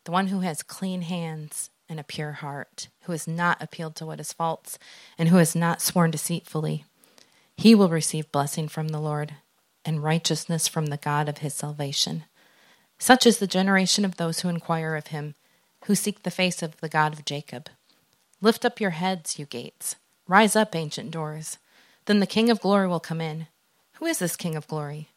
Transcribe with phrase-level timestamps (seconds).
[0.07, 4.07] The one who has clean hands and a pure heart, who has not appealed to
[4.07, 4.79] what is false,
[5.19, 6.85] and who has not sworn deceitfully.
[7.57, 9.35] He will receive blessing from the Lord
[9.85, 12.25] and righteousness from the God of his salvation.
[12.99, 15.35] Such is the generation of those who inquire of him,
[15.87, 17.69] who seek the face of the God of Jacob.
[18.41, 19.97] Lift up your heads, you gates.
[20.29, 21.59] Rise up, ancient doors.
[22.05, 23.49] Then the King of glory will come in.
[23.95, 25.09] Who is this King of glory?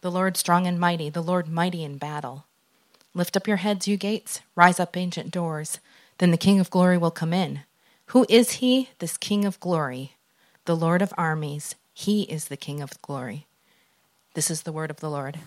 [0.00, 2.46] The Lord strong and mighty, the Lord mighty in battle.
[3.14, 5.80] Lift up your heads, you gates, rise up, ancient doors.
[6.18, 7.60] Then the King of glory will come in.
[8.06, 10.12] Who is he, this King of glory?
[10.66, 11.74] The Lord of armies.
[11.94, 13.46] He is the King of glory.
[14.34, 15.38] This is the word of the Lord.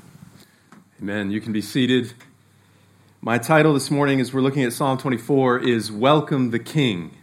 [1.00, 1.31] Amen.
[1.31, 2.13] You can be seated.
[3.22, 7.16] My title this morning, as we're looking at Psalm 24, is Welcome the King.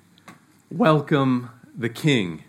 [0.70, 2.44] Welcome the King.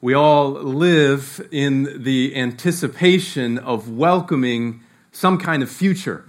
[0.00, 6.24] We all live in the anticipation of welcoming some kind of future.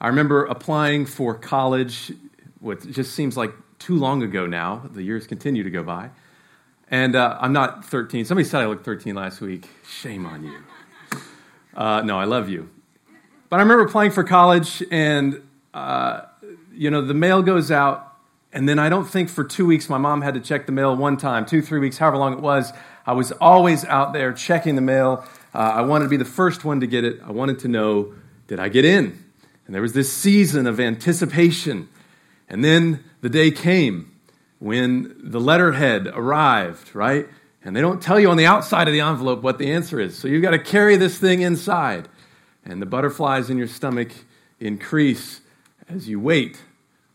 [0.00, 2.12] I remember applying for college,
[2.60, 4.88] what just seems like too long ago now.
[4.92, 6.10] The years continue to go by.
[6.90, 8.24] And uh, I'm not 13.
[8.24, 9.68] Somebody said I looked 13 last week.
[9.86, 10.58] Shame on you.
[11.74, 12.70] Uh, no, I love you.
[13.48, 15.42] But I remember applying for college, and,
[15.72, 16.22] uh,
[16.72, 18.16] you know, the mail goes out,
[18.52, 20.96] and then I don't think for two weeks my mom had to check the mail
[20.96, 22.72] one time, two, three weeks, however long it was.
[23.06, 25.24] I was always out there checking the mail.
[25.54, 27.20] Uh, I wanted to be the first one to get it.
[27.24, 28.14] I wanted to know
[28.46, 29.23] did I get in?
[29.66, 31.88] And there was this season of anticipation.
[32.48, 34.12] And then the day came
[34.58, 37.26] when the letterhead arrived, right?
[37.62, 40.18] And they don't tell you on the outside of the envelope what the answer is.
[40.18, 42.08] So you've got to carry this thing inside.
[42.64, 44.10] And the butterflies in your stomach
[44.60, 45.40] increase
[45.88, 46.60] as you wait.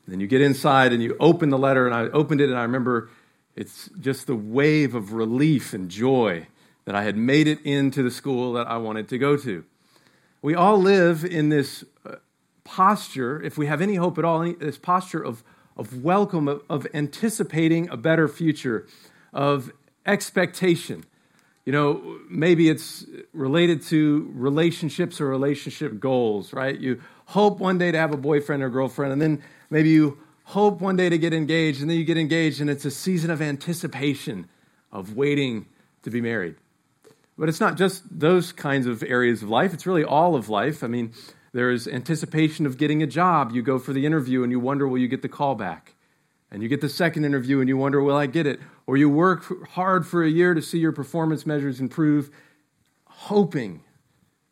[0.08, 1.86] Then you get inside and you open the letter.
[1.86, 3.10] And I opened it, and I remember
[3.56, 6.48] it's just the wave of relief and joy
[6.86, 9.64] that I had made it into the school that I wanted to go to.
[10.42, 11.84] We all live in this
[12.70, 15.44] posture, if we have any hope at all, this posture of,
[15.76, 18.86] of welcome, of, of anticipating a better future,
[19.34, 19.72] of
[20.06, 21.04] expectation.
[21.66, 26.80] You know, maybe it's related to relationships or relationship goals, right?
[26.80, 29.42] You hope one day to have a boyfriend or girlfriend, and then
[29.72, 32.86] maybe you hope one day to get engaged, and then you get engaged, and it's
[32.86, 34.48] a season of anticipation,
[34.92, 35.66] of waiting
[36.04, 36.56] to be married.
[37.36, 40.84] But it's not just those kinds of areas of life, it's really all of life.
[40.84, 41.14] I mean,
[41.52, 43.52] there's anticipation of getting a job.
[43.52, 45.96] You go for the interview and you wonder, will you get the call back?
[46.52, 48.60] And you get the second interview and you wonder, will I get it?
[48.88, 52.32] Or you work hard for a year to see your performance measures improve,
[53.06, 53.82] hoping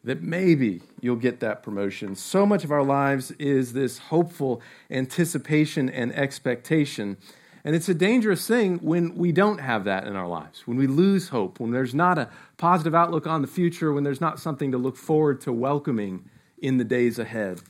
[0.04, 2.16] that maybe you'll get that promotion.
[2.16, 7.18] So much of our lives is this hopeful anticipation and expectation.
[7.64, 10.88] And it's a dangerous thing when we don't have that in our lives, when we
[10.88, 14.72] lose hope, when there's not a positive outlook on the future, when there's not something
[14.72, 16.30] to look forward to welcoming
[16.62, 17.62] in the days ahead.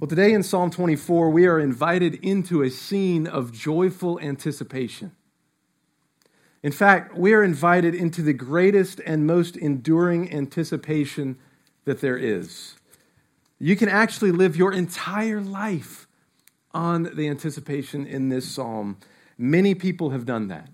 [0.00, 5.12] Well, today in Psalm 24, we are invited into a scene of joyful anticipation.
[6.62, 11.38] In fact, we are invited into the greatest and most enduring anticipation
[11.84, 12.74] that there is.
[13.58, 16.06] You can actually live your entire life
[16.74, 18.98] on the anticipation in this psalm.
[19.38, 20.68] Many people have done that.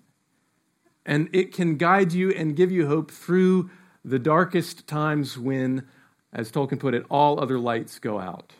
[1.06, 3.71] And it can guide you and give you hope through
[4.05, 5.87] the darkest times when
[6.32, 8.53] as Tolkien put it, all other lights go out.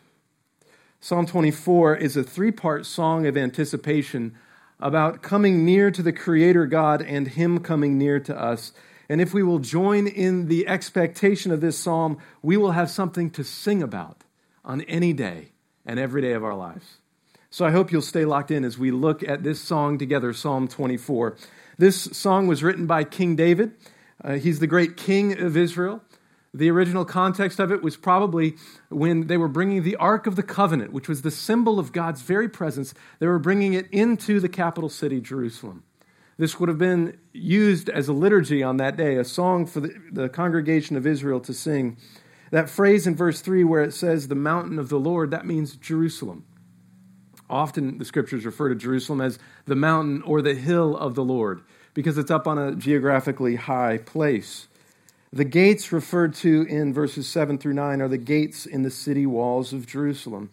[0.99, 4.35] Psalm 24 is a three part song of anticipation
[4.79, 8.73] about coming near to the Creator God and Him coming near to us.
[9.09, 13.29] And if we will join in the expectation of this psalm, we will have something
[13.31, 14.23] to sing about
[14.63, 15.49] on any day
[15.85, 16.97] and every day of our lives.
[17.49, 20.67] So I hope you'll stay locked in as we look at this song together, Psalm
[20.67, 21.35] 24.
[21.77, 23.73] This song was written by King David.
[24.23, 26.01] Uh, he's the great king of Israel.
[26.53, 28.55] The original context of it was probably
[28.89, 32.21] when they were bringing the Ark of the Covenant, which was the symbol of God's
[32.21, 35.83] very presence, they were bringing it into the capital city, Jerusalem.
[36.37, 39.95] This would have been used as a liturgy on that day, a song for the,
[40.11, 41.97] the congregation of Israel to sing.
[42.51, 45.75] That phrase in verse 3 where it says, the mountain of the Lord, that means
[45.75, 46.45] Jerusalem.
[47.49, 51.61] Often the scriptures refer to Jerusalem as the mountain or the hill of the Lord
[51.93, 54.67] because it's up on a geographically high place.
[55.33, 59.25] The gates referred to in verses 7 through 9 are the gates in the city
[59.25, 60.51] walls of Jerusalem.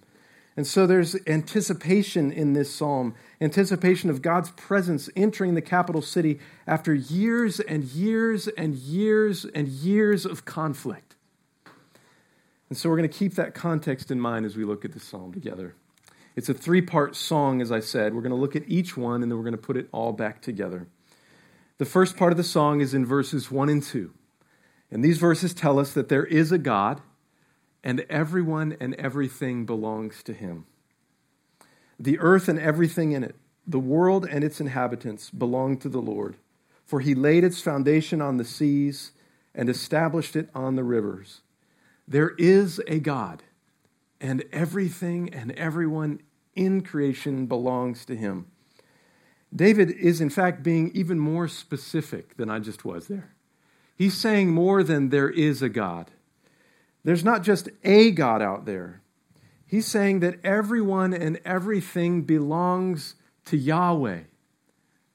[0.56, 6.40] And so there's anticipation in this psalm, anticipation of God's presence entering the capital city
[6.66, 11.14] after years and years and years and years of conflict.
[12.70, 15.04] And so we're going to keep that context in mind as we look at this
[15.04, 15.74] psalm together.
[16.36, 18.14] It's a three part song, as I said.
[18.14, 20.14] We're going to look at each one and then we're going to put it all
[20.14, 20.86] back together.
[21.76, 24.14] The first part of the song is in verses 1 and 2.
[24.90, 27.00] And these verses tell us that there is a God
[27.82, 30.66] and everyone and everything belongs to him.
[31.98, 36.36] The earth and everything in it, the world and its inhabitants belong to the Lord,
[36.84, 39.12] for he laid its foundation on the seas
[39.54, 41.42] and established it on the rivers.
[42.08, 43.42] There is a God,
[44.20, 46.20] and everything and everyone
[46.56, 48.46] in creation belongs to him.
[49.54, 53.34] David is, in fact, being even more specific than I just was there.
[54.00, 56.10] He's saying more than there is a God.
[57.04, 59.02] There's not just a God out there.
[59.66, 63.14] He's saying that everyone and everything belongs
[63.44, 64.20] to Yahweh,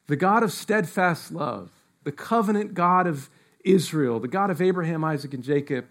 [0.05, 1.71] the God of steadfast love,
[2.03, 3.31] the covenant God of
[3.63, 5.87] Israel, the God of Abraham, Isaac, and Jacob,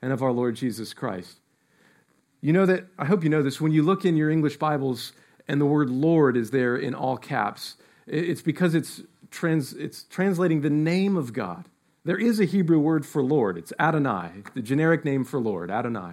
[0.00, 1.40] and of our Lord Jesus Christ.
[2.40, 5.14] You know that, I hope you know this, when you look in your English Bibles
[5.48, 7.74] and the word Lord is there in all caps,
[8.06, 9.02] it's because it's,
[9.32, 11.68] trans, it's translating the name of God.
[12.06, 13.58] There is a Hebrew word for Lord.
[13.58, 16.12] It's Adonai, the generic name for Lord, Adonai.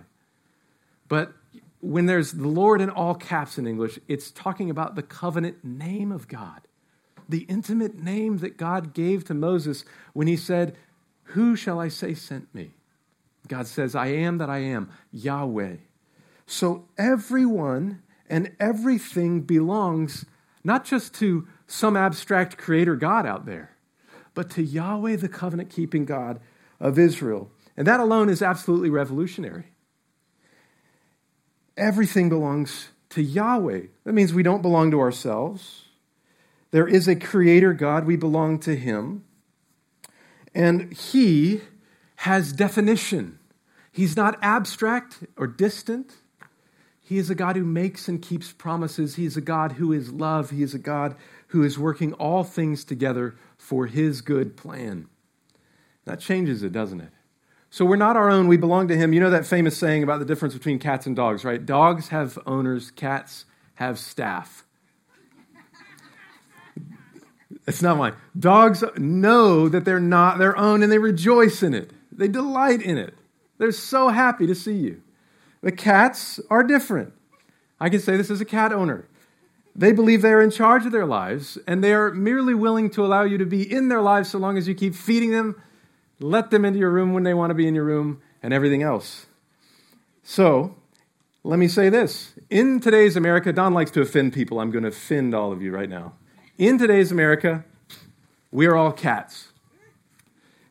[1.08, 1.34] But
[1.82, 6.12] when there's the Lord in all caps in English, it's talking about the covenant name
[6.12, 6.62] of God,
[7.30, 10.76] the intimate name that God gave to Moses when he said,
[11.26, 12.72] Who shall I say sent me?
[13.48, 15.76] God says, I am that I am, Yahweh.
[16.48, 20.26] So everyone and everything belongs
[20.64, 23.73] not just to some abstract creator God out there,
[24.34, 26.40] but to Yahweh, the covenant keeping God
[26.80, 27.52] of Israel.
[27.78, 29.66] And that alone is absolutely revolutionary.
[31.76, 33.82] Everything belongs to Yahweh.
[34.04, 35.86] That means we don't belong to ourselves.
[36.72, 39.24] There is a creator God, we belong to him.
[40.56, 41.62] And he
[42.18, 43.40] has definition.
[43.92, 46.14] He's not abstract or distant.
[47.02, 49.16] He is a God who makes and keeps promises.
[49.16, 50.50] He is a God who is love.
[50.50, 51.16] He is a God
[51.54, 55.08] who is working all things together for his good plan.
[56.06, 57.12] That changes it, doesn't it?
[57.70, 59.14] So we're not our own, we belong to him.
[59.14, 61.64] You know that famous saying about the difference between cats and dogs, right?
[61.64, 63.46] Dogs have owners, cats
[63.76, 64.66] have staff.
[67.68, 68.16] It's not mine.
[68.38, 71.92] Dogs know that they're not their own and they rejoice in it.
[72.12, 73.14] They delight in it.
[73.60, 75.04] They're so happy to see you.
[75.62, 77.14] The cats are different.
[77.80, 79.08] I can say this as a cat owner.
[79.76, 83.04] They believe they are in charge of their lives, and they are merely willing to
[83.04, 85.62] allow you to be in their lives so long as you keep feeding them,
[86.20, 88.84] let them into your room when they want to be in your room, and everything
[88.84, 89.26] else.
[90.22, 90.76] So,
[91.44, 92.34] let me say this.
[92.50, 94.60] In today's America, Don likes to offend people.
[94.60, 96.14] I'm going to offend all of you right now.
[96.58, 97.66] In today's America,
[98.52, 99.50] we are all cats.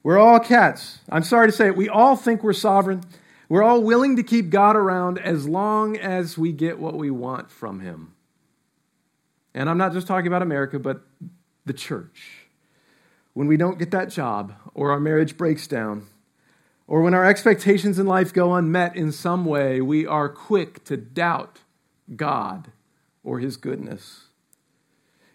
[0.04, 0.98] We're all cats.
[1.10, 1.76] I'm sorry to say it.
[1.76, 3.02] We all think we're sovereign.
[3.48, 7.50] We're all willing to keep God around as long as we get what we want
[7.50, 8.14] from Him.
[9.54, 11.02] And I'm not just talking about America, but
[11.64, 12.46] the church.
[13.34, 16.06] When we don't get that job, or our marriage breaks down,
[16.86, 20.96] or when our expectations in life go unmet in some way, we are quick to
[20.96, 21.60] doubt
[22.16, 22.72] God
[23.24, 24.26] or His goodness.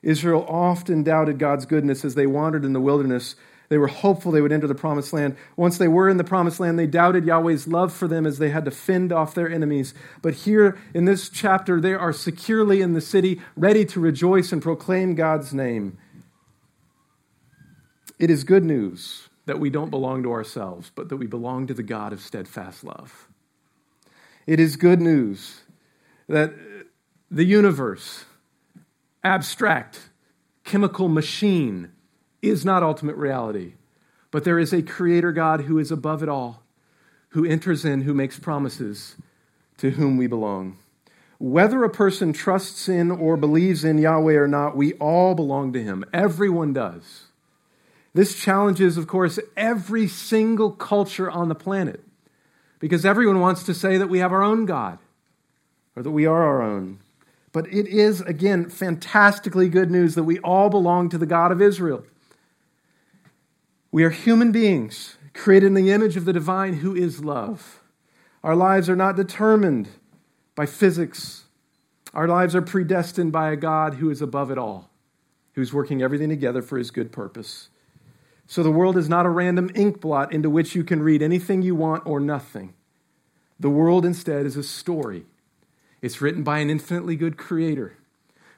[0.03, 3.35] Israel often doubted God's goodness as they wandered in the wilderness
[3.69, 5.35] they were hopeful they would enter the promised land.
[5.55, 8.49] Once they were in the promised land, they doubted Yahweh's love for them as they
[8.49, 9.93] had to fend off their enemies.
[10.21, 14.61] But here in this chapter, they are securely in the city, ready to rejoice and
[14.61, 15.97] proclaim God's name.
[18.19, 21.73] It is good news that we don't belong to ourselves, but that we belong to
[21.73, 23.27] the God of steadfast love.
[24.45, 25.61] It is good news
[26.29, 26.53] that
[27.29, 28.25] the universe,
[29.23, 30.09] abstract,
[30.63, 31.91] chemical machine,
[32.49, 33.73] is not ultimate reality.
[34.31, 36.63] But there is a creator God who is above it all,
[37.29, 39.15] who enters in, who makes promises,
[39.77, 40.77] to whom we belong.
[41.39, 45.83] Whether a person trusts in or believes in Yahweh or not, we all belong to
[45.83, 46.03] him.
[46.11, 47.25] Everyone does.
[48.13, 52.03] This challenges, of course, every single culture on the planet
[52.79, 54.97] because everyone wants to say that we have our own God
[55.95, 56.99] or that we are our own.
[57.51, 61.61] But it is, again, fantastically good news that we all belong to the God of
[61.61, 62.03] Israel.
[63.91, 67.81] We are human beings created in the image of the divine who is love.
[68.43, 69.89] Our lives are not determined
[70.55, 71.45] by physics.
[72.13, 74.89] Our lives are predestined by a God who is above it all,
[75.53, 77.69] who's working everything together for his good purpose.
[78.47, 81.61] So the world is not a random ink blot into which you can read anything
[81.61, 82.73] you want or nothing.
[83.59, 85.25] The world instead is a story.
[86.01, 87.97] It's written by an infinitely good creator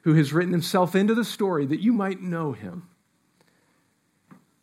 [0.03, 2.87] who has written himself into the story that you might know him.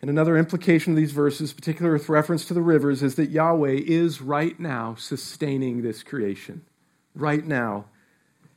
[0.06, 3.80] And another implication of these verses, particularly with reference to the rivers, is that Yahweh
[3.86, 6.64] is right now sustaining this creation.
[7.12, 7.86] Right now,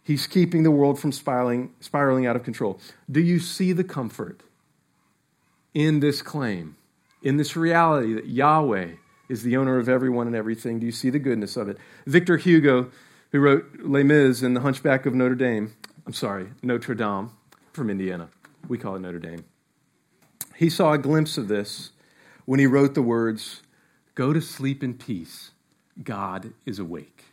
[0.04, 2.80] He's keeping the world from spiraling, spiraling out of control.
[3.10, 4.42] Do you see the comfort
[5.74, 6.76] in this claim,
[7.24, 8.90] in this reality that Yahweh
[9.28, 10.80] is the owner of everyone and everything?
[10.80, 11.80] Do you see the goodness of it?
[12.06, 12.92] Victor Hugo,
[13.32, 15.74] who wrote Les Mis and The Hunchback of Notre Dame,
[16.06, 17.32] I'm sorry, Notre Dame
[17.74, 18.30] from Indiana.
[18.68, 19.46] We call it Notre Dame.
[20.60, 21.92] He saw a glimpse of this
[22.44, 23.62] when he wrote the words,
[24.14, 25.52] Go to sleep in peace.
[26.04, 27.24] God is awake.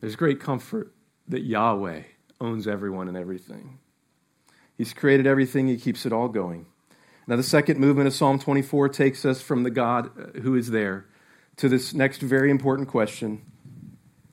[0.00, 0.90] There's great comfort
[1.28, 2.04] that Yahweh
[2.40, 3.78] owns everyone and everything.
[4.78, 6.64] He's created everything, He keeps it all going.
[7.26, 10.70] Now, the second movement of Psalm 24 takes us from the God uh, who is
[10.70, 11.04] there
[11.56, 13.42] to this next very important question,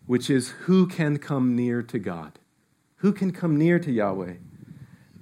[0.06, 2.39] which is who can come near to God?
[3.00, 4.36] Who can come near to Yahweh?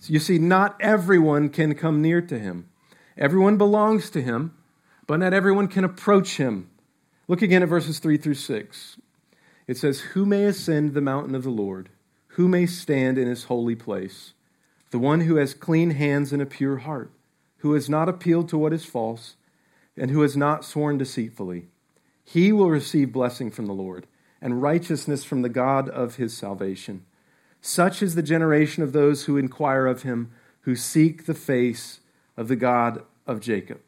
[0.08, 2.70] You see, not everyone can come near to Him.
[3.18, 4.56] Everyone belongs to Him,
[5.08, 6.70] but not everyone can approach Him.
[7.28, 8.98] Look again at verses 3 through 6.
[9.68, 11.90] It says, Who may ascend the mountain of the Lord?
[12.30, 14.34] Who may stand in his holy place?
[14.92, 17.12] The one who has clean hands and a pure heart,
[17.58, 19.36] who has not appealed to what is false,
[19.98, 21.68] and who has not sworn deceitfully.
[22.24, 24.06] He will receive blessing from the Lord,
[24.42, 27.06] and righteousness from the God of his salvation.
[27.68, 30.30] Such is the generation of those who inquire of him,
[30.62, 32.00] who seek the face
[32.38, 33.82] of the God of Jacob.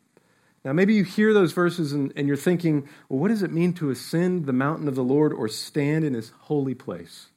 [0.65, 3.73] Now, maybe you hear those verses and, and, you're thinking, well, what does it mean
[3.73, 7.27] to ascend the mountain of the Lord or stand in his holy place?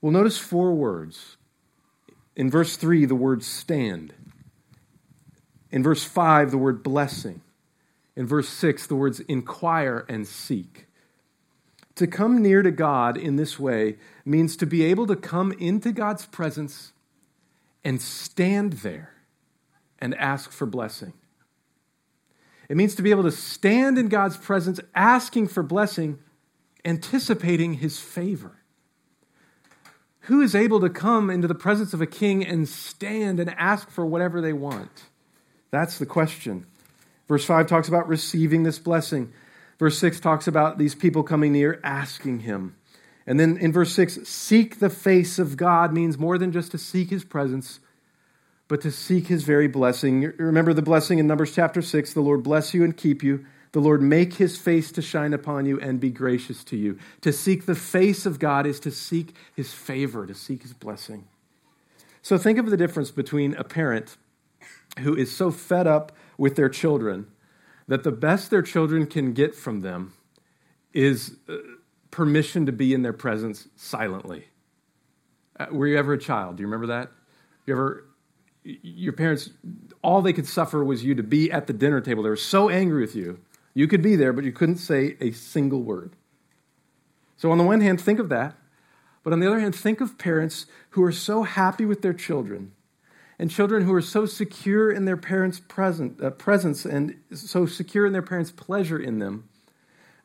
[0.00, 1.36] Well, notice four words.
[2.34, 4.14] In verse 3, the word stand.
[5.70, 7.42] In verse 5, the word blessing.
[8.16, 10.86] In verse 6, the words inquire and seek.
[12.00, 15.92] To come near to God in this way means to be able to come into
[15.92, 16.94] God's presence
[17.84, 19.12] and stand there
[19.98, 21.12] and ask for blessing.
[22.70, 26.18] It means to be able to stand in God's presence, asking for blessing,
[26.86, 28.56] anticipating his favor.
[30.20, 33.90] Who is able to come into the presence of a king and stand and ask
[33.90, 35.02] for whatever they want?
[35.70, 36.64] That's the question.
[37.28, 39.34] Verse 5 talks about receiving this blessing.
[39.80, 42.76] Verse 6 talks about these people coming near, asking him.
[43.26, 46.78] And then in verse 6, seek the face of God means more than just to
[46.78, 47.80] seek his presence,
[48.68, 50.34] but to seek his very blessing.
[50.36, 53.46] Remember the blessing in Numbers chapter 6 the Lord bless you and keep you.
[53.72, 56.98] The Lord make his face to shine upon you and be gracious to you.
[57.22, 61.26] To seek the face of God is to seek his favor, to seek his blessing.
[62.20, 64.18] So think of the difference between a parent
[64.98, 67.28] who is so fed up with their children
[67.90, 70.12] that the best their children can get from them
[70.92, 71.56] is uh,
[72.12, 74.46] permission to be in their presence silently.
[75.58, 76.56] Uh, were you ever a child?
[76.56, 77.10] Do you remember that?
[77.66, 78.04] You ever
[78.62, 79.50] your parents,
[80.02, 82.22] all they could suffer was you to be at the dinner table.
[82.22, 83.40] They were so angry with you.
[83.74, 86.12] You could be there, but you couldn't say a single word.
[87.38, 88.54] So, on the one hand, think of that.
[89.24, 92.70] But on the other hand, think of parents who are so happy with their children
[93.40, 98.04] and children who are so secure in their parents' present, uh, presence and so secure
[98.04, 99.48] in their parents' pleasure in them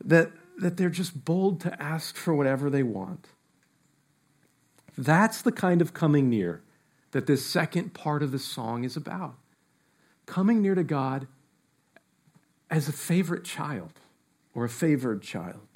[0.04, 3.30] that, that they're just bold to ask for whatever they want.
[4.98, 6.62] That's the kind of coming near
[7.12, 9.36] that this second part of the song is about.
[10.26, 11.26] Coming near to God
[12.70, 13.94] as a favorite child
[14.54, 15.68] or a favored child.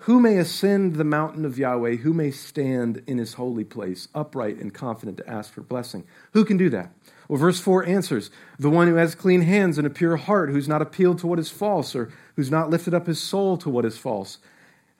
[0.00, 1.96] Who may ascend the mountain of Yahweh?
[1.96, 6.04] Who may stand in his holy place, upright and confident to ask for blessing?
[6.32, 6.92] Who can do that?
[7.28, 10.68] Well, verse 4 answers the one who has clean hands and a pure heart, who's
[10.68, 13.84] not appealed to what is false, or who's not lifted up his soul to what
[13.84, 14.38] is false,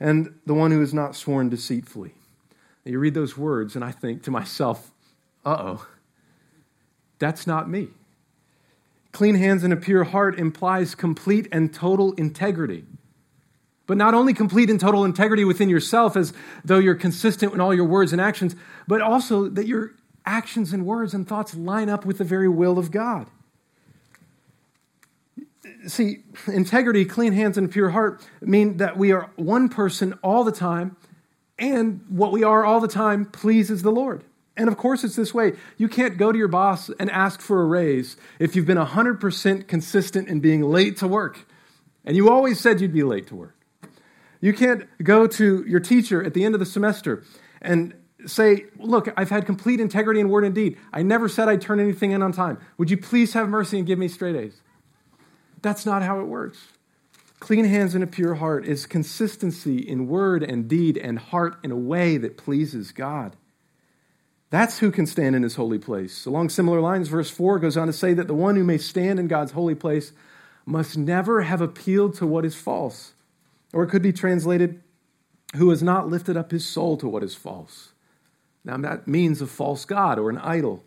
[0.00, 2.14] and the one who has not sworn deceitfully.
[2.84, 4.90] Now, you read those words, and I think to myself,
[5.44, 5.86] uh oh,
[7.18, 7.88] that's not me.
[9.12, 12.84] Clean hands and a pure heart implies complete and total integrity.
[13.86, 16.32] But not only complete and total integrity within yourself, as
[16.64, 18.56] though you're consistent in all your words and actions,
[18.88, 19.92] but also that your
[20.24, 23.28] actions and words and thoughts line up with the very will of God.
[25.86, 30.52] See, integrity, clean hands, and pure heart mean that we are one person all the
[30.52, 30.96] time,
[31.58, 34.24] and what we are all the time pleases the Lord.
[34.56, 35.52] And of course, it's this way.
[35.76, 39.68] You can't go to your boss and ask for a raise if you've been 100%
[39.68, 41.46] consistent in being late to work.
[42.04, 43.56] And you always said you'd be late to work.
[44.46, 47.24] You can't go to your teacher at the end of the semester
[47.60, 47.92] and
[48.26, 50.78] say, Look, I've had complete integrity in word and deed.
[50.92, 52.58] I never said I'd turn anything in on time.
[52.78, 54.60] Would you please have mercy and give me straight A's?
[55.62, 56.68] That's not how it works.
[57.40, 61.72] Clean hands and a pure heart is consistency in word and deed and heart in
[61.72, 63.34] a way that pleases God.
[64.50, 66.24] That's who can stand in his holy place.
[66.24, 69.18] Along similar lines, verse 4 goes on to say that the one who may stand
[69.18, 70.12] in God's holy place
[70.64, 73.14] must never have appealed to what is false.
[73.76, 74.82] Or it could be translated,
[75.56, 77.92] who has not lifted up his soul to what is false.
[78.64, 80.82] Now, that means a false God or an idol.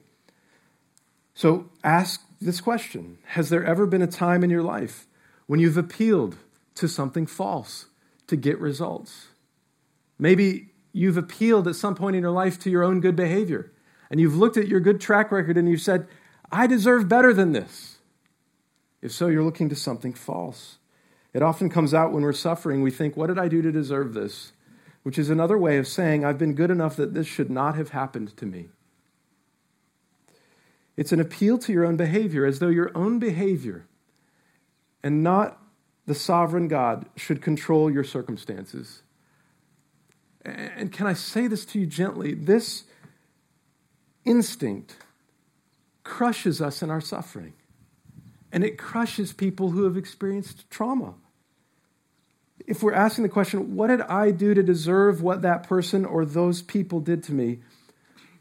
[1.35, 5.05] So ask this question Has there ever been a time in your life
[5.45, 6.37] when you've appealed
[6.75, 7.85] to something false
[8.25, 9.27] to get results?
[10.17, 13.71] Maybe you've appealed at some point in your life to your own good behavior,
[14.09, 16.07] and you've looked at your good track record and you've said,
[16.51, 17.99] I deserve better than this.
[18.99, 20.78] If so, you're looking to something false.
[21.33, 22.81] It often comes out when we're suffering.
[22.81, 24.51] We think, What did I do to deserve this?
[25.03, 27.89] Which is another way of saying, I've been good enough that this should not have
[27.89, 28.69] happened to me.
[30.97, 33.85] It's an appeal to your own behavior, as though your own behavior
[35.01, 35.57] and not
[36.05, 39.03] the sovereign God should control your circumstances.
[40.43, 42.33] And can I say this to you gently?
[42.33, 42.83] This
[44.25, 44.97] instinct
[46.03, 47.53] crushes us in our suffering,
[48.51, 51.13] and it crushes people who have experienced trauma.
[52.65, 56.25] If we're asking the question, what did I do to deserve what that person or
[56.25, 57.59] those people did to me?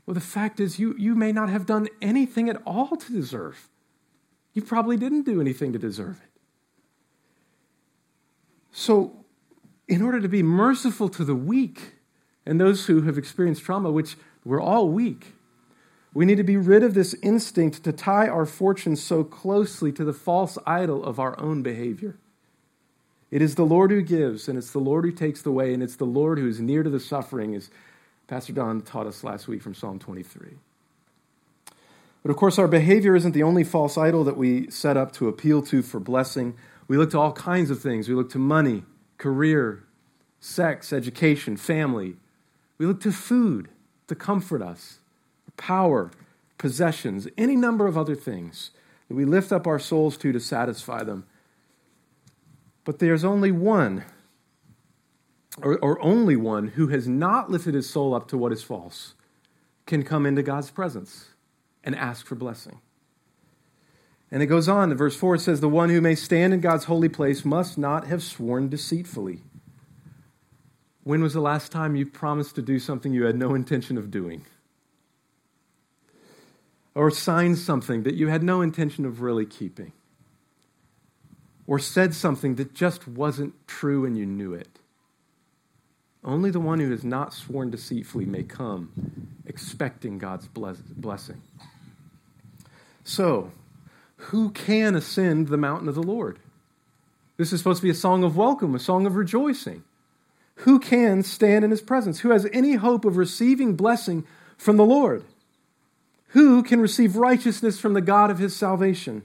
[0.07, 3.69] Well, the fact is, you, you may not have done anything at all to deserve.
[4.55, 6.41] You probably didn't do anything to deserve it.
[8.73, 9.25] So,
[9.87, 11.95] in order to be merciful to the weak
[12.47, 15.35] and those who have experienced trauma, which we're all weak,
[16.19, 20.03] we need to be rid of this instinct to tie our fortunes so closely to
[20.03, 22.17] the false idol of our own behavior.
[23.31, 25.81] It is the Lord who gives, and it's the Lord who takes the way, and
[25.81, 27.71] it's the Lord who is near to the suffering, as
[28.27, 30.55] Pastor Don taught us last week from Psalm 23.
[32.25, 35.29] But of course, our behavior isn't the only false idol that we set up to
[35.29, 36.57] appeal to for blessing.
[36.89, 38.09] We look to all kinds of things.
[38.09, 38.83] We look to money,
[39.19, 39.85] career,
[40.41, 42.17] sex, education, family.
[42.77, 43.69] We look to food
[44.09, 44.99] to comfort us,
[45.59, 46.11] power,
[46.57, 48.71] possessions, any number of other things
[49.09, 51.27] that we lift up our souls to to satisfy them.
[52.85, 54.05] But there's only one,
[55.61, 59.15] or, or only one, who has not lifted his soul up to what is false,
[59.85, 61.31] can come into God's presence
[61.85, 62.81] and ask for blessing.
[64.31, 66.61] And it goes on, the verse 4 it says, The one who may stand in
[66.61, 69.41] God's holy place must not have sworn deceitfully.
[71.03, 74.11] When was the last time you promised to do something you had no intention of
[74.11, 74.45] doing?
[76.99, 79.93] Or signed something that you had no intention of really keeping?
[81.65, 84.81] Or said something that just wasn't true and you knew it?
[86.25, 88.91] Only the one who has not sworn deceitfully may come
[89.47, 91.41] expecting God's blessing.
[93.05, 93.53] So,
[94.17, 96.41] who can ascend the mountain of the Lord?
[97.37, 99.85] This is supposed to be a song of welcome, a song of rejoicing.
[100.57, 102.19] Who can stand in his presence?
[102.19, 105.23] Who has any hope of receiving blessing from the Lord?
[106.29, 109.23] Who can receive righteousness from the God of his salvation?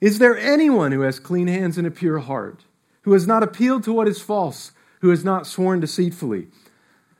[0.00, 2.64] Is there anyone who has clean hands and a pure heart,
[3.02, 6.48] who has not appealed to what is false, who has not sworn deceitfully?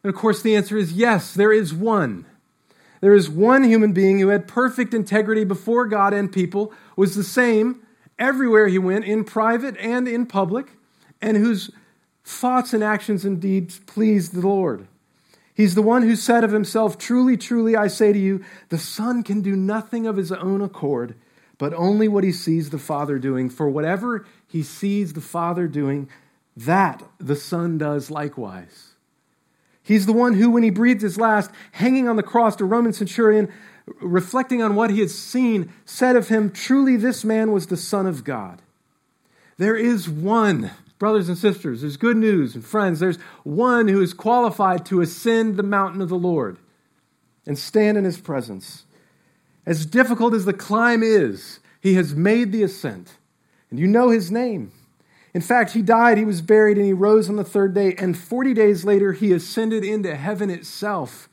[0.03, 2.27] And of course, the answer is yes, there is one.
[3.01, 7.25] There is one human being who had perfect integrity before God and people, was the
[7.25, 7.83] same
[8.19, 10.73] everywhere he went, in private and in public,
[11.21, 11.71] and whose
[12.25, 14.89] thoughts and actions and deeds pleased the Lord.
[15.57, 19.23] He's the one who said of himself, Truly, truly, I say to you, the Son
[19.23, 21.15] can do nothing of his own accord,
[21.57, 23.49] but only what he sees the Father doing.
[23.49, 26.11] For whatever he sees the Father doing,
[26.55, 28.93] that the Son does likewise.
[29.83, 32.93] He's the one who, when he breathed his last, hanging on the cross, the Roman
[32.93, 33.51] centurion,
[34.03, 38.07] reflecting on what he had seen, said of him, Truly, this man was the Son
[38.07, 38.61] of God.
[39.57, 44.15] There is one, brothers and sisters, there's good news and friends, there's one who is
[44.15, 46.59] qualified to ascend the mountain of the Lord
[47.47, 48.85] and stand in his presence.
[49.65, 53.17] As difficult as the climb is, he has made the ascent.
[53.71, 54.73] And you know his name.
[55.35, 57.95] In fact, he died, he was buried, and he rose on the third day.
[57.99, 61.29] And 40 days later, he ascended into heaven itself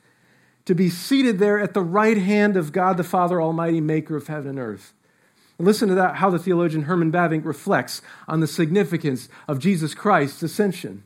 [0.65, 4.27] to be seated there at the right hand of God the Father Almighty, maker of
[4.27, 4.93] heaven and earth.
[5.59, 10.43] Listen to that, how the theologian Herman Bavinck reflects on the significance of Jesus Christ's
[10.43, 11.03] ascension.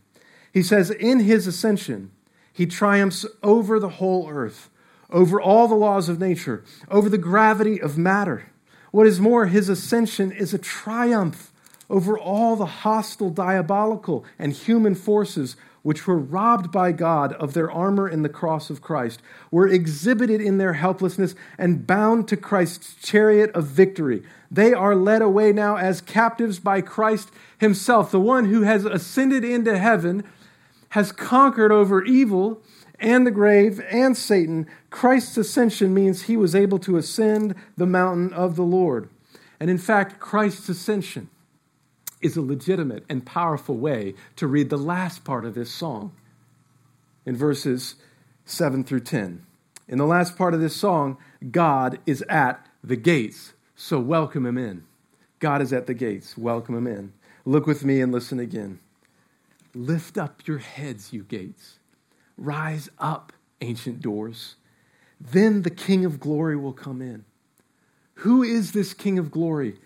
[0.53, 2.11] He says, In his ascension,
[2.51, 4.69] he triumphs over the whole earth,
[5.11, 8.49] over all the laws of nature, over the gravity of matter.
[8.91, 11.51] What is more, his ascension is a triumph
[11.89, 15.55] over all the hostile, diabolical, and human forces
[15.87, 19.21] which were robbed by God of their armor in the cross of Christ,
[19.51, 24.21] were exhibited in their helplessness and bound to Christ's chariot of victory.
[24.51, 29.45] They are led away now as captives by Christ Himself, the one who has ascended
[29.45, 30.25] into heaven,
[30.89, 32.61] has conquered over evil
[32.99, 34.67] and the grave and Satan.
[34.89, 39.09] Christ's ascension means He was able to ascend the mountain of the Lord.
[39.57, 41.29] And in fact, Christ's ascension
[42.21, 46.13] is a legitimate and powerful way to read the last part of this song
[47.25, 47.95] in verses
[48.45, 49.45] 7 through 10.
[49.87, 51.17] In the last part of this song,
[51.51, 54.83] God is at the gates, so welcome him in.
[55.39, 57.13] God is at the gates, welcome him in.
[57.45, 58.79] Look with me and listen again.
[59.73, 61.79] Lift up your heads, you gates.
[62.37, 64.55] Rise up, ancient doors.
[65.19, 67.25] Then the King of glory will come in.
[68.15, 69.77] Who is this King of glory?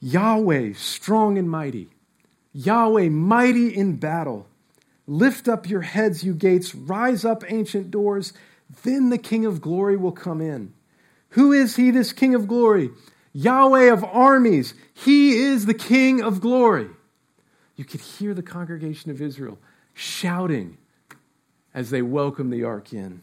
[0.00, 1.88] Yahweh, strong and mighty.
[2.52, 4.46] Yahweh, mighty in battle.
[5.06, 6.74] Lift up your heads, you gates.
[6.74, 8.32] Rise up, ancient doors.
[8.82, 10.74] Then the King of glory will come in.
[11.30, 12.90] Who is he, this King of glory?
[13.32, 14.74] Yahweh of armies.
[14.94, 16.88] He is the King of glory.
[17.76, 19.58] You could hear the congregation of Israel
[19.92, 20.78] shouting
[21.74, 23.20] as they welcome the ark in.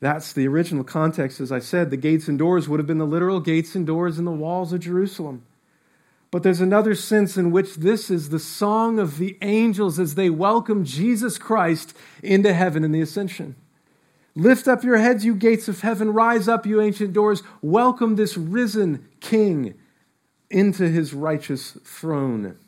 [0.00, 1.40] That's the original context.
[1.40, 4.18] As I said, the gates and doors would have been the literal gates and doors
[4.18, 5.44] in the walls of Jerusalem.
[6.30, 10.28] But there's another sense in which this is the song of the angels as they
[10.28, 13.56] welcome Jesus Christ into heaven in the ascension.
[14.34, 16.12] Lift up your heads, you gates of heaven.
[16.12, 17.42] Rise up, you ancient doors.
[17.62, 19.74] Welcome this risen King
[20.50, 22.58] into his righteous throne.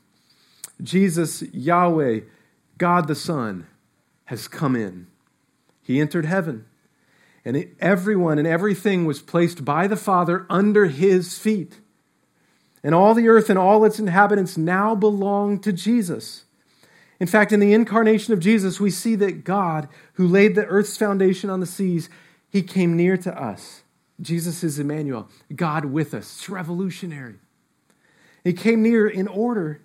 [0.82, 2.20] Jesus, Yahweh,
[2.78, 3.66] God the Son,
[4.26, 5.08] has come in.
[5.82, 6.66] He entered heaven,
[7.44, 11.80] and everyone and everything was placed by the Father under his feet.
[12.82, 16.44] And all the earth and all its inhabitants now belong to Jesus.
[17.20, 20.96] In fact, in the incarnation of Jesus, we see that God, who laid the earth's
[20.96, 22.08] foundation on the seas,
[22.48, 23.82] he came near to us.
[24.20, 26.36] Jesus is Emmanuel, God with us.
[26.36, 27.36] It's revolutionary.
[28.44, 29.82] He came near in order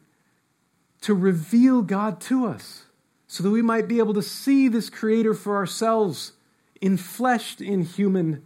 [1.01, 2.83] to reveal God to us
[3.27, 6.33] so that we might be able to see this Creator for ourselves,
[6.81, 8.45] infleshed in human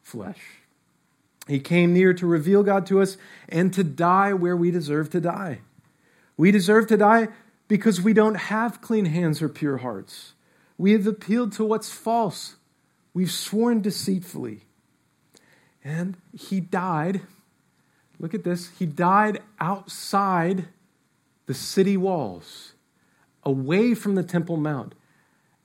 [0.00, 0.61] flesh.
[1.48, 3.16] He came near to reveal God to us
[3.48, 5.60] and to die where we deserve to die.
[6.36, 7.28] We deserve to die
[7.68, 10.34] because we don't have clean hands or pure hearts.
[10.78, 12.56] We have appealed to what's false.
[13.14, 14.66] We've sworn deceitfully.
[15.84, 17.22] And he died.
[18.18, 18.70] Look at this.
[18.78, 20.68] He died outside
[21.46, 22.72] the city walls,
[23.42, 24.94] away from the Temple Mount,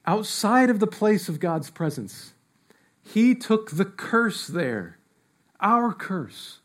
[0.06, 2.34] outside of the place of God's presence.
[3.04, 4.97] He took the curse there
[5.60, 6.60] our curse,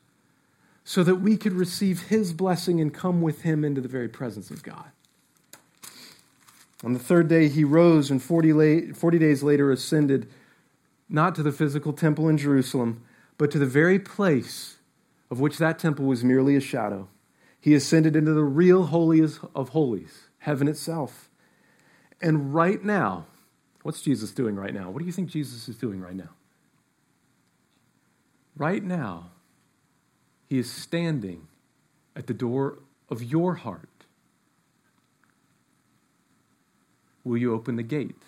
[0.85, 4.51] so that we could receive his blessing and come with him into the very presence
[4.51, 4.91] of God.
[6.85, 10.29] On the third day, he rose, and 40, late, 40 days later ascended
[11.09, 13.03] not to the physical temple in Jerusalem,
[13.39, 14.79] but to the very place
[15.31, 17.09] of which that temple was merely a shadow.
[17.61, 21.31] He ascended into the real holiest of holies, heaven itself.
[22.21, 23.27] And right now,
[23.83, 24.91] what's Jesus doing right now?
[24.91, 26.31] What do you think Jesus is doing right now?
[28.57, 29.31] Right now,
[30.49, 31.49] He is standing
[32.15, 33.89] at the door of your heart.
[37.25, 38.23] Will you open the gate?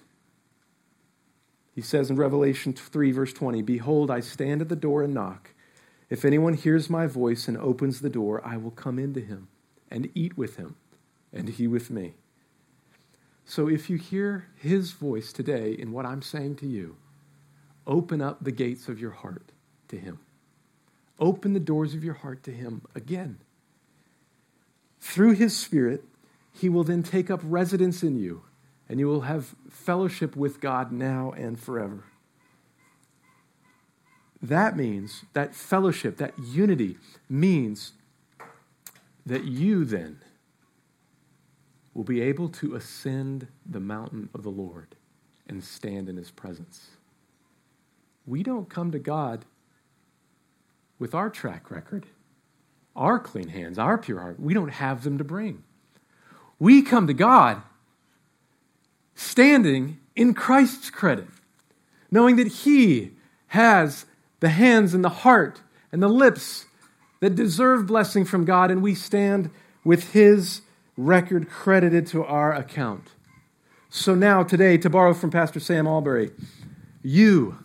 [1.74, 5.50] He says in Revelation 3, verse 20 Behold, I stand at the door and knock.
[6.08, 9.48] If anyone hears my voice and opens the door, I will come into him
[9.90, 10.76] and eat with him,
[11.32, 12.14] and he with me.
[13.44, 16.96] So if you hear his voice today in what I'm saying to you,
[17.86, 19.52] open up the gates of your heart
[19.88, 20.18] to Him.
[21.18, 23.38] Open the doors of your heart to Him again.
[25.00, 26.04] Through His Spirit,
[26.52, 28.42] He will then take up residence in you,
[28.88, 32.04] and you will have fellowship with God now and forever.
[34.42, 36.98] That means, that fellowship, that unity
[37.30, 37.92] means
[39.24, 40.20] that you then
[41.94, 44.96] will be able to ascend the mountain of the Lord
[45.48, 46.90] and stand in his presence.
[48.26, 49.44] We don't come to God
[50.98, 52.06] with our track record,
[52.94, 54.40] our clean hands, our pure heart.
[54.40, 55.62] We don't have them to bring.
[56.58, 57.62] We come to God
[59.14, 61.26] standing in Christ's credit,
[62.10, 63.12] knowing that He
[63.48, 64.06] has
[64.40, 65.60] the hands and the heart
[65.92, 66.66] and the lips
[67.20, 69.50] that deserve blessing from God, and we stand
[69.84, 70.62] with His
[70.96, 73.08] record credited to our account.
[73.90, 76.32] So now, today, to borrow from Pastor Sam Allberry,
[77.02, 77.63] you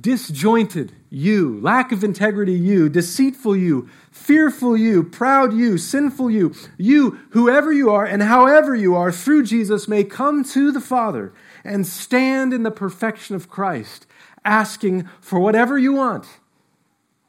[0.00, 7.18] disjointed you, lack of integrity you, deceitful you, fearful you, proud you, sinful you, you,
[7.30, 11.32] whoever you are and however you are, through Jesus may come to the Father
[11.64, 14.06] and stand in the perfection of Christ,
[14.44, 16.26] asking for whatever you want,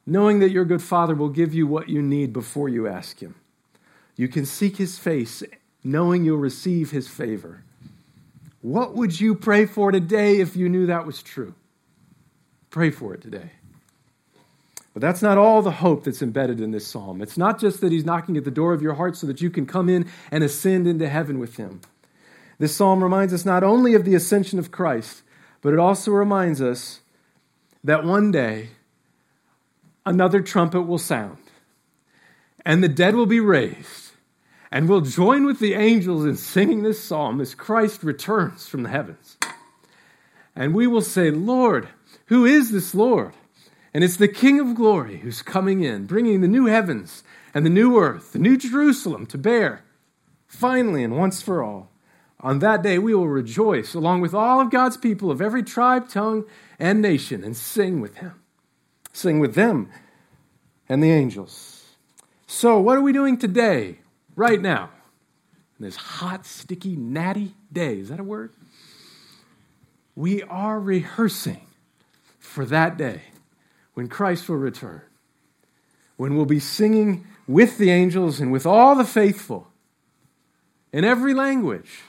[0.06, 3.36] knowing that your good Father will give you what you need before you ask Him.
[4.16, 5.44] You can seek His face,
[5.84, 7.64] knowing you'll receive His favor.
[8.62, 11.54] What would you pray for today if you knew that was true?
[12.78, 13.50] Pray for it today.
[14.94, 17.24] But that's not all the hope that's embedded in this psalm.
[17.24, 19.50] It's not just that he's knocking at the door of your heart so that you
[19.50, 21.82] can come in and ascend into heaven with him.
[22.60, 25.24] This psalm reminds us not only of the ascension of Christ,
[25.64, 27.00] but it also reminds us
[27.84, 28.70] that one day
[30.06, 31.40] another trumpet will sound
[32.64, 34.12] and the dead will be raised.
[34.72, 38.90] And we'll join with the angels in singing this psalm as Christ returns from the
[38.90, 39.38] heavens.
[40.56, 41.88] And we will say, Lord,
[42.28, 43.34] who is this Lord?
[43.94, 47.70] And it's the King of glory who's coming in, bringing the new heavens and the
[47.70, 49.84] new earth, the new Jerusalem to bear,
[50.46, 51.90] finally and once for all.
[52.42, 56.08] On that day, we will rejoice along with all of God's people of every tribe,
[56.10, 56.46] tongue,
[56.78, 58.34] and nation and sing with Him.
[59.12, 59.90] Sing with them
[60.88, 61.86] and the angels.
[62.46, 64.00] So, what are we doing today,
[64.36, 64.92] right now,
[65.80, 68.00] in this hot, sticky, natty day?
[68.00, 68.54] Is that a word?
[70.16, 71.67] We are rehearsing
[72.48, 73.22] for that day
[73.94, 75.02] when Christ will return,
[76.16, 79.68] when we'll be singing with the angels and with all the faithful
[80.92, 82.02] in every language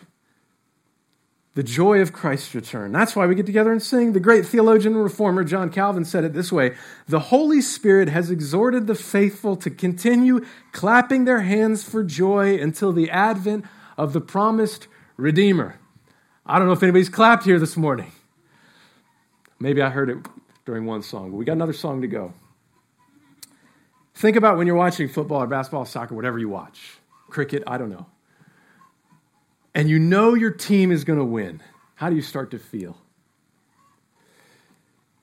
[1.59, 2.92] the joy of Christ's return.
[2.92, 4.12] That's why we get together and sing.
[4.12, 6.77] The great theologian and reformer John Calvin said it this way
[7.09, 12.92] The Holy Spirit has exhorted the faithful to continue clapping their hands for joy until
[12.92, 13.64] the advent
[13.96, 15.81] of the promised Redeemer.
[16.46, 18.12] I don't know if anybody's clapped here this morning.
[19.61, 20.18] Maybe I heard it
[20.64, 22.33] during one song, but we got another song to go.
[24.14, 27.90] Think about when you're watching football or basketball, soccer, whatever you watch, cricket, I don't
[27.90, 28.07] know.
[29.75, 31.62] And you know your team is going to win.
[31.94, 32.99] How do you start to feel?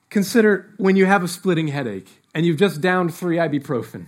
[0.08, 4.06] Consider when you have a splitting headache and you've just downed three ibuprofen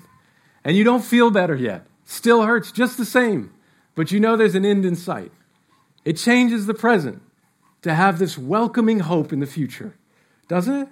[0.65, 1.87] and you don't feel better yet.
[2.05, 3.53] Still hurts just the same,
[3.95, 5.33] but you know there's an end in sight.
[6.05, 7.21] It changes the present
[7.83, 9.95] to have this welcoming hope in the future
[10.49, 10.89] doesn't it?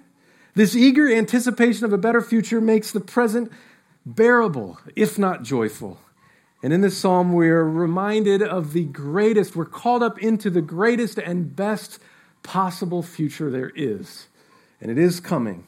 [0.55, 3.51] This eager anticipation of a better future makes the present
[4.05, 5.99] bearable, if not joyful.
[6.63, 11.19] And in this psalm, we're reminded of the greatest, we're called up into the greatest
[11.19, 11.99] and best
[12.41, 14.27] possible future there is.
[14.81, 15.65] And it is coming.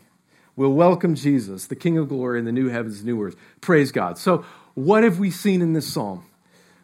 [0.55, 3.35] We'll welcome Jesus, the King of glory, in the new heavens, new earth.
[3.61, 4.17] Praise God.
[4.17, 6.25] So, what have we seen in this psalm?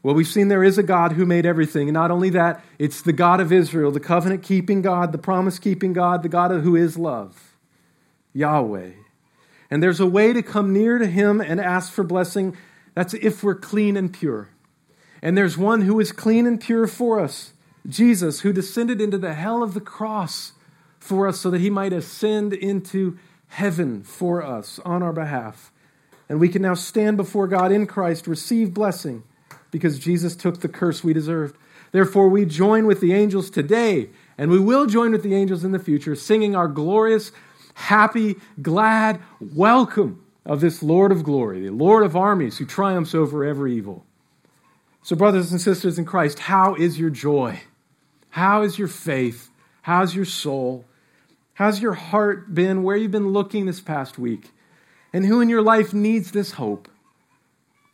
[0.05, 1.87] Well, we've seen there is a God who made everything.
[1.87, 5.57] And not only that, it's the God of Israel, the covenant keeping God, the promise
[5.57, 7.55] keeping God, the God who is love,
[8.31, 8.91] Yahweh.
[9.71, 12.55] And there's a way to come near to him and ask for blessing.
[12.93, 14.49] That's if we're clean and pure.
[15.23, 17.53] And there's one who is clean and pure for us,
[17.89, 20.51] Jesus, who descended into the hell of the cross
[20.99, 25.71] for us so that he might ascend into heaven for us on our behalf.
[26.29, 29.23] And we can now stand before God in Christ, receive blessing
[29.75, 31.57] because Jesus took the curse we deserved.
[31.91, 35.73] Therefore, we join with the angels today, and we will join with the angels in
[35.73, 37.33] the future, singing our glorious,
[37.73, 43.43] happy, glad welcome of this Lord of glory, the Lord of armies who triumphs over
[43.43, 44.05] every evil.
[45.03, 47.59] So, brothers and sisters in Christ, how is your joy?
[48.29, 49.49] How is your faith?
[49.81, 50.85] How's your soul?
[51.55, 52.81] How's your heart been?
[52.81, 54.51] Where you've been looking this past week?
[55.11, 56.87] And who in your life needs this hope?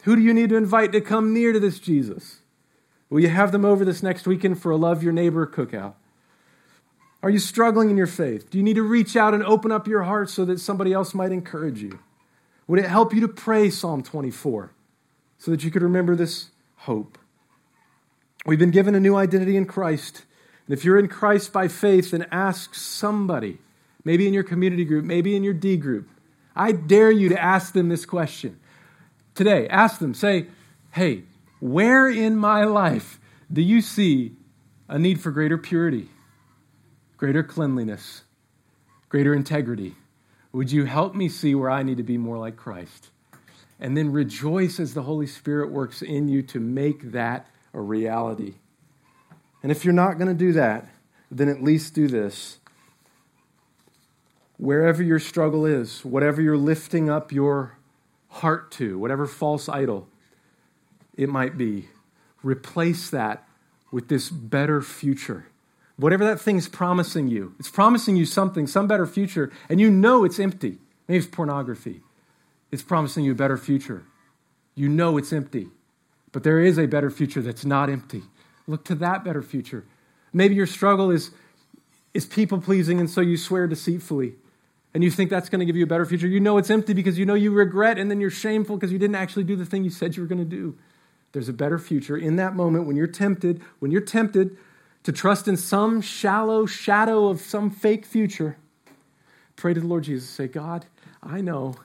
[0.04, 2.40] Who do you need to invite to come near to this Jesus?
[3.10, 5.94] Will you have them over this next weekend for a Love Your Neighbor cookout?
[7.24, 8.50] Are you struggling in your faith?
[8.50, 11.14] Do you need to reach out and open up your heart so that somebody else
[11.14, 12.00] might encourage you?
[12.68, 14.72] Would it help you to pray Psalm 24
[15.38, 17.20] so that you could remember this hope?
[18.46, 20.24] We've been given a new identity in Christ.
[20.66, 23.60] And if you're in Christ by faith, then ask somebody,
[24.04, 26.10] maybe in your community group, maybe in your D group.
[26.56, 28.60] I dare you to ask them this question
[29.36, 29.68] today.
[29.68, 30.48] Ask them, say,
[30.92, 31.24] hey,
[31.60, 33.20] where in my life
[33.52, 34.34] do you see
[34.88, 36.10] a need for greater purity,
[37.18, 38.24] greater cleanliness,
[39.10, 39.96] greater integrity?
[40.54, 43.10] Would you help me see where I need to be more like Christ?
[43.80, 48.56] And then rejoice as the Holy Spirit works in you to make that a reality.
[49.64, 50.88] And if you're not going to do that,
[51.30, 52.60] then at least do this.
[54.58, 57.78] Wherever your struggle is, whatever you're lifting up your
[58.32, 60.08] heart to, whatever false idol
[61.16, 61.88] it might be.
[62.44, 63.48] Replace that
[63.92, 65.52] with this better future
[66.02, 70.24] whatever that thing's promising you, it's promising you something, some better future, and you know
[70.24, 70.80] it's empty.
[71.08, 72.02] Maybe it's pornography.
[72.72, 74.04] It's promising you a better future.
[74.74, 75.68] You know it's empty.
[76.32, 78.24] But there is a better future that's not empty.
[78.66, 79.86] Look to that better future.
[80.34, 81.32] Maybe your struggle is,
[82.14, 84.36] is people pleasing, and so you swear deceitfully.
[84.94, 86.28] And you think that's going to give you a better future.
[86.28, 89.00] You know it's empty because you know you regret, and then you're shameful because you
[89.00, 90.78] didn't actually do the thing you said you were going to do.
[91.32, 94.58] There's a better future in that moment when you're tempted, when you're tempted
[95.04, 98.58] to trust in some shallow shadow of some fake future.
[99.56, 100.30] Pray to the Lord Jesus.
[100.30, 100.86] Say, God,
[101.24, 101.76] I know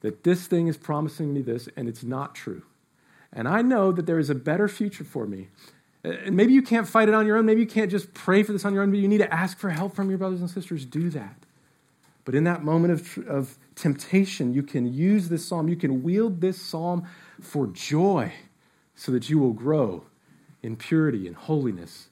[0.00, 2.62] that this thing is promising me this, and it's not true.
[3.32, 5.48] And I know that there is a better future for me.
[6.04, 7.46] And maybe you can't fight it on your own.
[7.46, 9.58] Maybe you can't just pray for this on your own, but you need to ask
[9.58, 10.84] for help from your brothers and sisters.
[10.84, 11.45] Do that.
[12.26, 16.40] But in that moment of, of temptation, you can use this psalm, you can wield
[16.40, 17.06] this psalm
[17.40, 18.32] for joy
[18.96, 20.04] so that you will grow
[20.60, 22.08] in purity and holiness,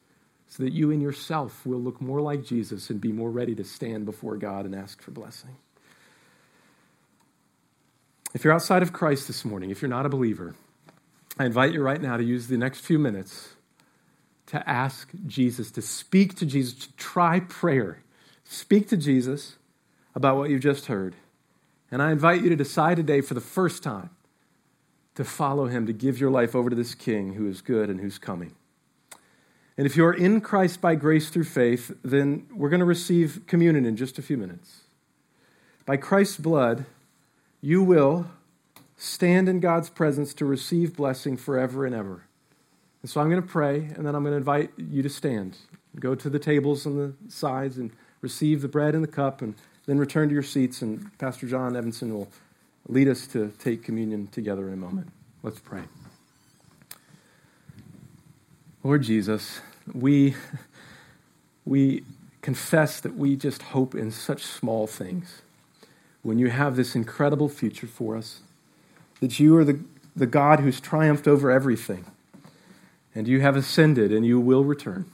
[0.47, 3.65] so that you in yourself will look more like Jesus and be more ready to
[3.65, 5.57] stand before God and ask for blessing.
[8.35, 10.55] If you're outside of Christ this morning, if you're not a believer,
[11.41, 13.55] I invite you right now to use the next few minutes
[14.47, 18.05] to ask Jesus, to speak to Jesus, to try prayer.
[18.45, 19.57] Speak to Jesus
[20.15, 21.15] about what you've just heard.
[21.91, 24.11] And I invite you to decide today for the first time
[25.15, 28.01] to follow him, to give your life over to this King who is good and
[28.01, 28.55] who's coming.
[29.77, 33.87] And if you're in Christ by grace through faith, then we're going to receive communion
[33.87, 34.83] in just a few minutes.
[35.87, 36.87] By Christ's blood,
[37.61, 38.27] you will
[38.97, 42.25] stand in God's presence to receive blessing forever and ever.
[43.03, 45.59] And so I'm going to pray, and then I'm going to invite you to stand.
[45.99, 49.55] Go to the tables on the sides and receive the bread and the cup, and
[49.87, 52.29] then return to your seats, and Pastor John Evanson will
[52.89, 55.09] lead us to take communion together in a moment.
[55.43, 55.83] Let's pray.
[58.83, 59.61] Lord Jesus,
[59.93, 60.35] we,
[61.65, 62.05] we
[62.43, 65.43] confess that we just hope in such small things
[66.23, 68.41] when you have this incredible future for us,
[69.21, 69.81] that you are the,
[70.17, 72.05] the God who's triumphed over everything,
[73.15, 75.05] and you have ascended and you will return.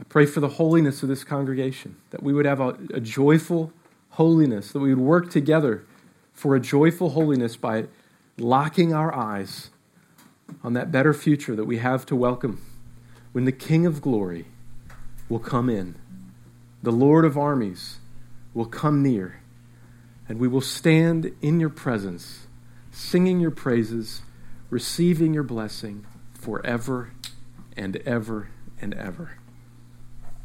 [0.00, 3.72] I pray for the holiness of this congregation, that we would have a, a joyful
[4.10, 5.84] holiness, that we would work together
[6.32, 7.86] for a joyful holiness by
[8.38, 9.70] locking our eyes
[10.62, 12.62] on that better future that we have to welcome
[13.32, 14.46] when the King of glory
[15.28, 15.94] will come in,
[16.82, 17.98] the Lord of armies
[18.54, 19.42] will come near,
[20.28, 22.46] and we will stand in your presence,
[22.90, 24.22] singing your praises,
[24.70, 27.12] receiving your blessing forever
[27.76, 28.48] and ever
[28.80, 29.36] and ever.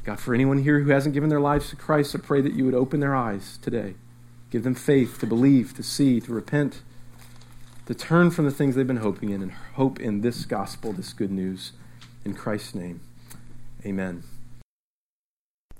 [0.04, 2.66] God, for anyone here who hasn't given their lives to Christ, I pray that you
[2.66, 3.96] would open their eyes today.
[4.50, 6.82] Give them faith to believe, to see, to repent,
[7.86, 11.14] to turn from the things they've been hoping in and hope in this gospel, this
[11.14, 11.72] good news.
[12.26, 13.02] In Christ's name,
[13.86, 14.24] amen.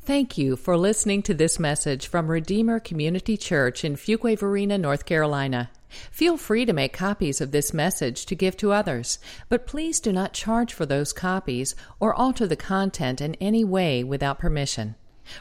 [0.04, 5.70] Thank you for listening to this message from Redeemer Community Church in Fuquay-Varina, North Carolina.
[6.12, 10.12] Feel free to make copies of this message to give to others, but please do
[10.12, 14.96] not charge for those copies or alter the content in any way without permission.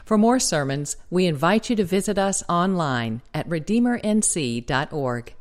[0.05, 5.35] For more sermons, we invite you to visit us online at redeemernc.org.